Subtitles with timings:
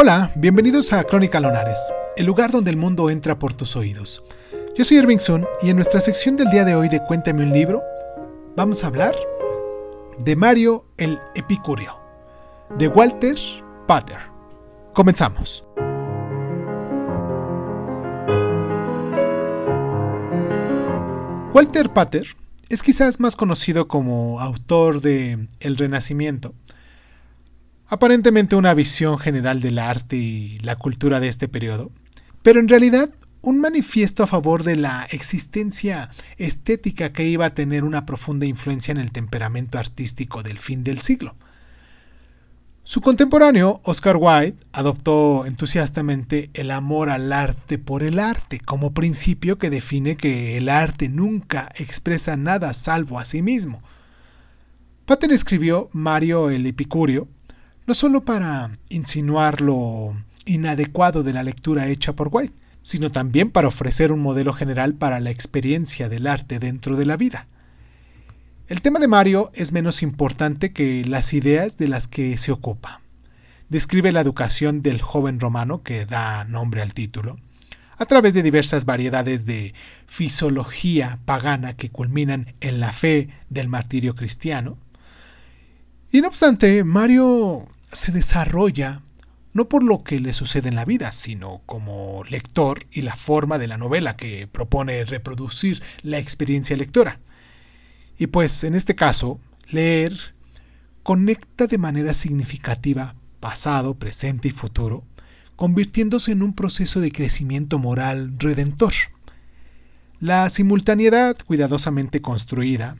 [0.00, 4.22] Hola, bienvenidos a Crónica Lonares, el lugar donde el mundo entra por tus oídos.
[4.76, 7.52] Yo soy Irving Sun y en nuestra sección del día de hoy de Cuéntame un
[7.52, 7.82] libro,
[8.54, 9.16] vamos a hablar
[10.24, 11.98] de Mario el Epicúreo,
[12.78, 13.34] de Walter
[13.88, 14.18] Pater.
[14.94, 15.66] Comenzamos.
[21.52, 22.22] Walter Pater
[22.68, 26.54] es quizás más conocido como autor de El Renacimiento,
[27.88, 31.90] aparentemente una visión general del arte y la cultura de este periodo,
[32.42, 37.84] pero en realidad un manifiesto a favor de la existencia estética que iba a tener
[37.84, 41.34] una profunda influencia en el temperamento artístico del fin del siglo.
[42.82, 49.58] Su contemporáneo, Oscar Wilde, adoptó entusiastamente el amor al arte por el arte como principio
[49.58, 53.82] que define que el arte nunca expresa nada salvo a sí mismo.
[55.04, 57.28] Pater escribió Mario el Epicurio
[57.88, 63.68] no solo para insinuar lo inadecuado de la lectura hecha por White, sino también para
[63.68, 67.46] ofrecer un modelo general para la experiencia del arte dentro de la vida.
[68.66, 73.00] El tema de Mario es menos importante que las ideas de las que se ocupa.
[73.70, 77.38] Describe la educación del joven romano, que da nombre al título,
[77.96, 79.72] a través de diversas variedades de
[80.04, 84.76] fisiología pagana que culminan en la fe del martirio cristiano.
[86.12, 89.02] Y no obstante, Mario se desarrolla
[89.52, 93.58] no por lo que le sucede en la vida, sino como lector y la forma
[93.58, 97.18] de la novela que propone reproducir la experiencia lectora.
[98.18, 100.34] Y pues en este caso, leer
[101.02, 105.04] conecta de manera significativa pasado, presente y futuro,
[105.56, 108.92] convirtiéndose en un proceso de crecimiento moral redentor.
[110.20, 112.96] La simultaneidad cuidadosamente construida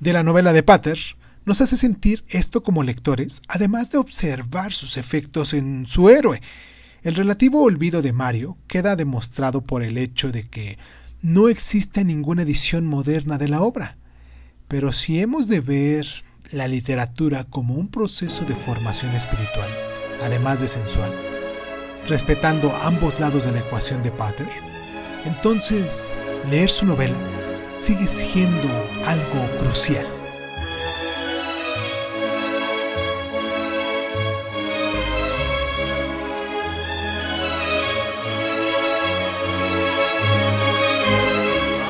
[0.00, 0.98] de la novela de Pater
[1.44, 6.40] nos hace sentir esto como lectores, además de observar sus efectos en su héroe.
[7.02, 10.78] El relativo olvido de Mario queda demostrado por el hecho de que
[11.20, 13.98] no existe ninguna edición moderna de la obra.
[14.68, 16.06] Pero si hemos de ver
[16.50, 19.70] la literatura como un proceso de formación espiritual,
[20.22, 21.14] además de sensual,
[22.06, 24.48] respetando ambos lados de la ecuación de Pater,
[25.24, 26.14] entonces
[26.50, 27.16] leer su novela
[27.78, 28.68] sigue siendo
[29.04, 30.23] algo crucial.